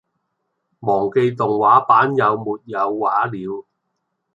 [0.03, 0.07] 忘記動
[1.59, 3.67] 畫版有沒有畫了